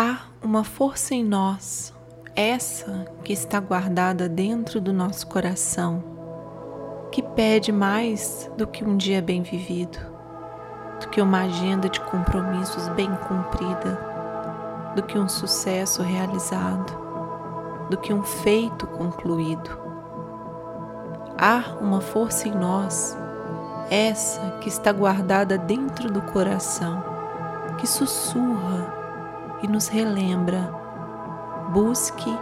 Há 0.00 0.18
uma 0.40 0.62
força 0.62 1.12
em 1.12 1.24
nós, 1.24 1.92
essa 2.36 3.04
que 3.24 3.32
está 3.32 3.58
guardada 3.58 4.28
dentro 4.28 4.80
do 4.80 4.92
nosso 4.92 5.26
coração, 5.26 6.04
que 7.10 7.20
pede 7.20 7.72
mais 7.72 8.48
do 8.56 8.64
que 8.64 8.84
um 8.84 8.96
dia 8.96 9.20
bem 9.20 9.42
vivido, 9.42 9.98
do 11.00 11.08
que 11.08 11.20
uma 11.20 11.40
agenda 11.40 11.88
de 11.88 12.00
compromissos 12.02 12.88
bem 12.90 13.10
cumprida, 13.26 13.98
do 14.94 15.02
que 15.02 15.18
um 15.18 15.28
sucesso 15.28 16.00
realizado, 16.00 17.88
do 17.90 17.96
que 17.96 18.14
um 18.14 18.22
feito 18.22 18.86
concluído. 18.86 19.68
Há 21.36 21.76
uma 21.80 22.00
força 22.00 22.46
em 22.46 22.54
nós, 22.54 23.18
essa 23.90 24.58
que 24.60 24.68
está 24.68 24.92
guardada 24.92 25.58
dentro 25.58 26.08
do 26.08 26.22
coração, 26.22 27.02
que 27.78 27.86
sussurra 27.88 28.77
e 29.62 29.68
nos 29.68 29.88
relembra: 29.88 30.72
busque 31.70 32.36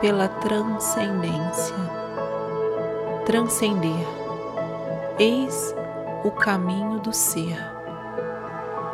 pela 0.00 0.28
transcendência. 0.28 1.76
Transcender. 3.26 4.06
Eis 5.18 5.74
o 6.24 6.30
caminho 6.30 6.98
do 7.00 7.12
ser. 7.12 7.58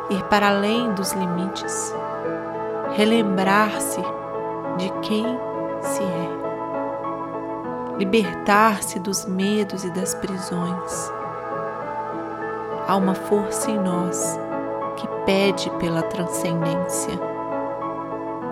Ir 0.09 0.23
para 0.25 0.49
além 0.49 0.93
dos 0.93 1.13
limites. 1.13 1.93
Relembrar-se 2.95 4.01
de 4.77 4.89
quem 5.01 5.25
se 5.81 6.03
é. 6.03 6.37
Libertar-se 7.97 8.99
dos 8.99 9.25
medos 9.25 9.83
e 9.83 9.89
das 9.91 10.13
prisões. 10.13 11.11
Há 12.87 12.95
uma 12.95 13.15
força 13.15 13.71
em 13.71 13.79
nós 13.79 14.39
que 14.95 15.07
pede 15.25 15.69
pela 15.71 16.01
transcendência 16.03 17.26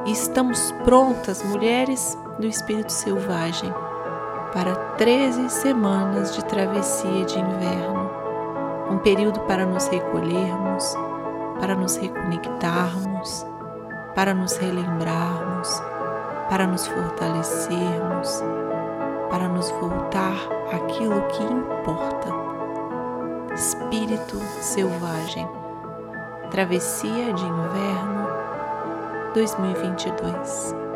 e 0.05 0.11
estamos 0.11 0.71
prontas, 0.83 1.41
mulheres 1.43 2.17
do 2.39 2.45
espírito 2.45 2.91
selvagem, 2.91 3.73
para 4.53 4.75
13 4.97 5.49
semanas 5.49 6.35
de 6.35 6.45
travessia 6.45 7.25
de 7.25 7.39
inverno, 7.39 8.09
um 8.91 8.99
período 8.99 9.39
para 9.41 9.65
nos 9.65 9.87
recolhermos, 9.87 10.95
para 11.59 11.75
nos 11.75 11.97
reconectarmos, 11.97 13.45
para 14.13 14.33
nos 14.33 14.55
relembrarmos, 14.57 15.81
para 16.49 16.67
nos 16.67 16.85
fortalecermos, 16.85 18.43
para 19.31 19.49
nos 19.49 19.71
voltar 19.71 20.37
àquilo 20.71 21.21
que 21.29 21.43
importa. 21.43 22.29
Espírito 23.55 24.37
selvagem, 24.61 25.47
travessia 26.51 27.33
de 27.33 27.43
inverno 27.43 28.24
2022. 29.35 30.94